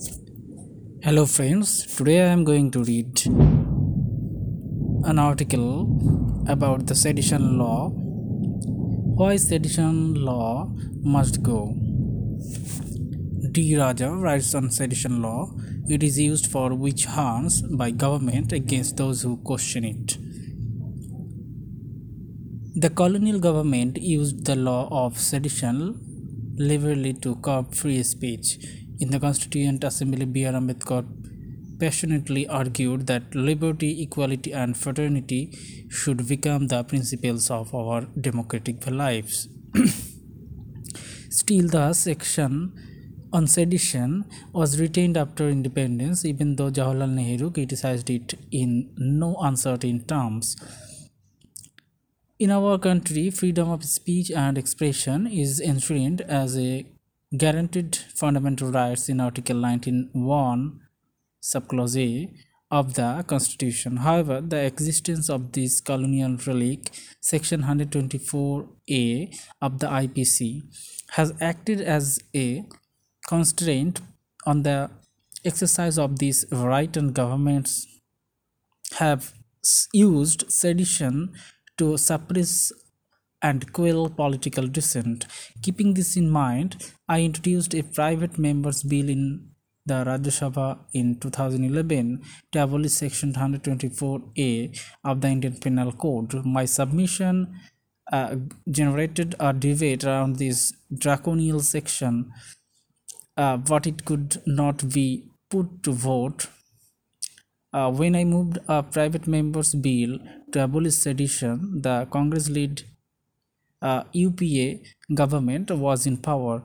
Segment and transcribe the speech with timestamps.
[0.00, 1.84] Hello, friends.
[1.96, 3.26] Today I am going to read
[5.04, 7.90] an article about the sedition law.
[7.90, 11.74] Why sedition law must go.
[13.50, 13.76] D.
[13.76, 15.50] Raja writes on sedition law.
[15.86, 20.16] It is used for witch hunts by government against those who question it.
[22.74, 26.00] The colonial government used the law of sedition
[26.56, 28.58] liberally to curb free speech.
[29.00, 30.52] In the Constituent Assembly, B.R.
[30.52, 31.06] Ambedkar
[31.78, 35.56] passionately argued that liberty, equality, and fraternity
[35.88, 39.48] should become the principles of our democratic lives.
[41.30, 42.74] Still, the section
[43.32, 50.04] on sedition was retained after independence, even though Jawaharlal Nehru criticized it in no uncertain
[50.04, 50.56] terms.
[52.38, 56.84] In our country, freedom of speech and expression is enshrined as a
[57.36, 60.78] guaranteed fundamental rights in Article 19.1,
[61.42, 62.32] subclause A
[62.70, 63.98] of the Constitution.
[63.98, 66.90] However, the existence of this colonial relic,
[67.20, 70.62] Section 124A of the IPC,
[71.10, 72.64] has acted as a
[73.28, 74.00] constraint
[74.46, 74.90] on the
[75.44, 77.86] exercise of this right and governments
[78.98, 79.32] have
[79.92, 81.32] used sedition
[81.78, 82.72] to suppress
[83.42, 85.26] and quell political dissent.
[85.62, 89.50] Keeping this in mind, I introduced a private members bill in
[89.86, 96.44] the Rajya Sabha in 2011 to abolish Section 124A of the Indian Penal Code.
[96.44, 97.54] My submission
[98.12, 98.36] uh,
[98.70, 102.32] generated a debate around this draconian section,
[103.36, 106.48] uh, but it could not be put to vote.
[107.72, 110.18] Uh, when I moved a private members bill
[110.52, 112.82] to abolish sedition, the Congress-led
[113.82, 114.80] uh, UPA
[115.14, 116.62] government was in power.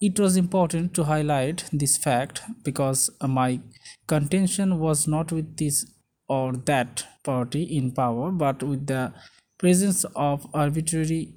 [0.00, 3.60] It was important to highlight this fact because my
[4.06, 5.86] contention was not with this
[6.28, 9.12] or that party in power but with the
[9.58, 11.34] presence of arbitrary,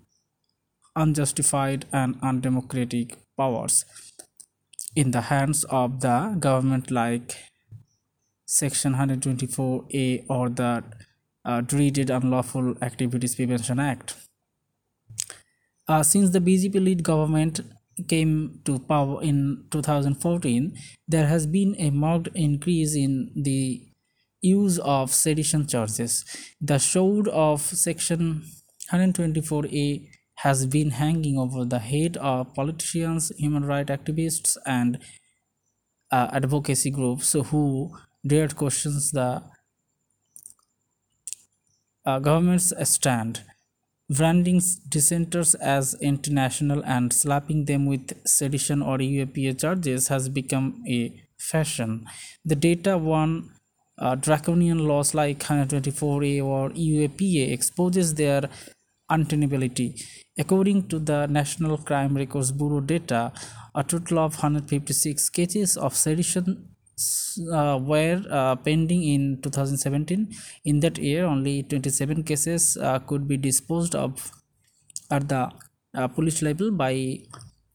[0.96, 3.86] unjustified, and undemocratic powers
[4.96, 7.36] in the hands of the government like
[8.46, 10.84] section 124a or the
[11.46, 14.16] uh, dreaded unlawful activities prevention act
[15.88, 17.62] uh, since the BJP lead government
[18.08, 20.78] came to power in 2014,
[21.08, 23.84] there has been a marked increase in the
[24.42, 26.25] use of sedition charges.
[26.62, 28.44] The shroud of Section
[28.92, 35.00] 124A has been hanging over the head of politicians, human rights activists, and
[36.12, 37.92] uh, advocacy groups who
[38.25, 39.42] dared questions the
[42.06, 43.44] uh, government's stand
[44.09, 51.13] branding dissenters as international and slapping them with sedition or UAPA charges has become a
[51.38, 52.06] fashion.
[52.45, 53.50] The data one
[54.00, 58.50] uh, draconian laws like 124A or UAPA exposes their
[59.12, 60.01] untenability.
[60.38, 63.34] According to the National Crime Records Bureau data,
[63.74, 66.69] a total of 156 cases of sedition
[67.53, 70.34] uh, were uh, pending in 2017
[70.66, 74.31] in that year only 27 cases uh, could be disposed of
[75.12, 75.52] at the
[75.96, 77.19] uh, police level by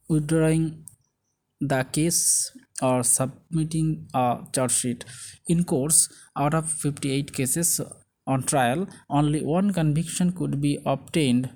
[0.08, 0.84] withdrawing
[1.60, 2.50] the case
[2.82, 5.04] or submitting a charge sheet.
[5.46, 7.80] In course out of 58 cases
[8.26, 11.50] on trial only one conviction could be obtained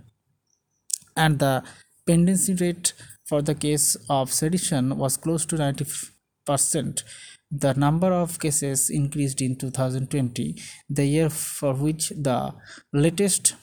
[1.17, 1.65] and the
[2.07, 2.93] pendency rate
[3.25, 5.85] for the case of sedition was close to 90
[6.47, 7.03] percent
[7.51, 10.57] the number of cases increased in 2020,
[10.91, 12.53] the year for which the
[12.93, 13.55] latest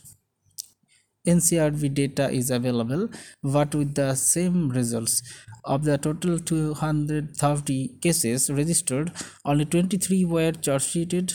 [1.28, 3.10] NCRB data is available,
[3.42, 5.22] but with the same results.
[5.66, 9.12] Of the total 230 cases registered,
[9.46, 11.34] only 23 were charge sheeted.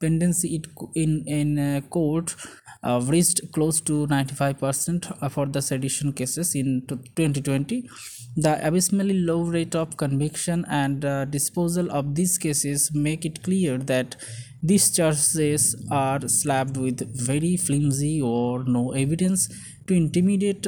[0.00, 0.62] Pendency
[0.94, 2.34] in, in, in court
[2.82, 7.88] uh, reached close to 95% for the sedition cases in 2020
[8.36, 13.76] the abysmally low rate of conviction and uh, disposal of these cases make it clear
[13.76, 14.16] that
[14.62, 19.48] these charges are slapped with very flimsy or no evidence
[19.86, 20.66] to intimidate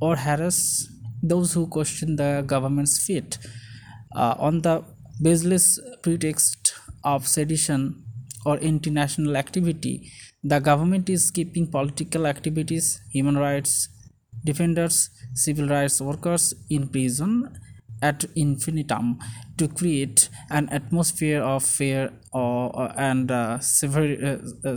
[0.00, 0.88] or harass
[1.22, 3.38] those who question the government's fate.
[4.14, 4.84] Uh, on the
[5.22, 8.04] baseless pretext of sedition
[8.44, 10.10] or international activity
[10.52, 12.86] the government is keeping political activities
[13.16, 13.72] human rights
[14.50, 14.98] defenders
[15.44, 16.44] civil rights workers
[16.76, 17.32] in prison
[18.08, 19.06] ad infinitum
[19.58, 24.76] to create an atmosphere of fear uh, and uh, severe, uh, uh,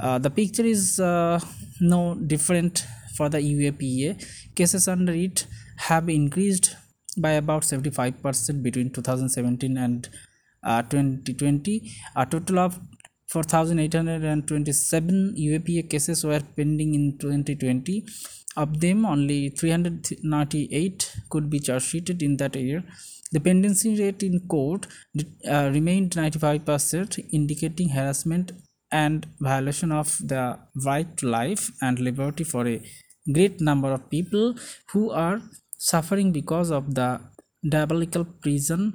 [0.00, 1.38] uh, the picture is uh,
[1.80, 2.86] no different
[3.16, 4.24] for the UAPA.
[4.54, 6.76] Cases under it have increased
[7.16, 10.08] by about 75% between 2017 and
[10.62, 11.90] uh, 2020.
[12.16, 12.78] A total of
[13.28, 18.04] 4,827 UAPA cases were pending in 2020.
[18.56, 22.82] Of them, only 398 could be charge sheeted in that year.
[23.30, 24.86] The pendency rate in court
[25.46, 28.52] uh, remained 95%, indicating harassment
[28.90, 32.80] and violation of the right to life and liberty for a
[33.30, 34.54] great number of people
[34.92, 35.42] who are
[35.76, 37.20] suffering because of the
[37.68, 38.94] diabolical prison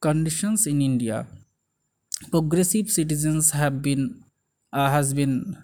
[0.00, 1.26] conditions in India.
[2.30, 4.24] Progressive citizens have been
[4.72, 5.56] uh, has been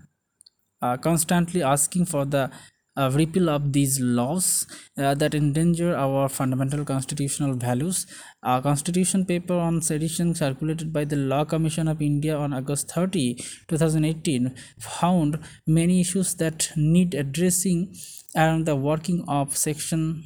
[0.81, 2.51] uh, constantly asking for the
[2.97, 4.67] uh, repeal of these laws
[4.97, 8.07] uh, that endanger our fundamental constitutional values.
[8.43, 13.35] A consultation paper on sedition circulated by the Law Commission of India on August 30,
[13.69, 17.95] 2018 found many issues that need addressing
[18.37, 20.25] around the working of section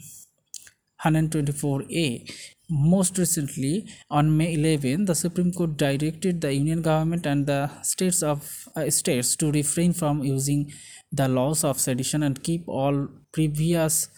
[1.04, 2.57] 124A.
[2.70, 8.22] Most recently, on May 11, the Supreme Court directed the Union government and the states
[8.22, 10.70] of uh, states to refrain from using
[11.10, 14.08] the laws of sedition and keep all previous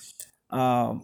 [0.50, 0.94] uh,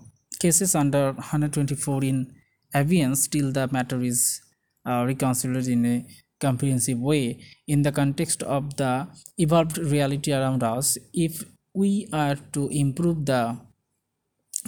[0.41, 2.35] cases under 124 in
[2.75, 4.41] abeyance till the matter is
[4.85, 6.05] uh, reconsidered in a
[6.41, 7.39] comprehensive way.
[7.69, 9.07] In the context of the
[9.39, 13.57] evolved reality around us if we are to improve the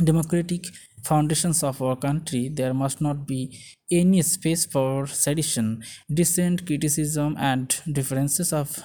[0.05, 0.67] democratic
[1.05, 3.59] foundations of our country, there must not be
[3.91, 5.83] any space for sedition.
[6.13, 8.83] Dissent, criticism, and differences of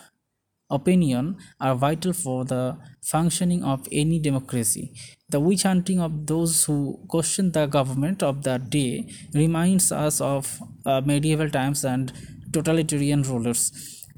[0.69, 4.91] opinion are vital for the functioning of any democracy.
[5.29, 10.59] The witch hunting of those who question the government of that day reminds us of
[10.85, 12.11] uh, medieval times and
[12.51, 13.71] totalitarian rulers.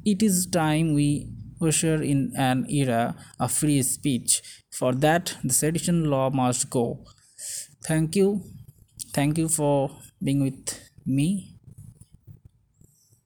[0.06, 1.28] It is time we
[1.62, 4.42] usher in an era of free speech.
[4.72, 7.06] For that, the sedition law must go.
[7.84, 8.44] Thank you.
[9.14, 9.92] Thank you for
[10.24, 11.55] being with me.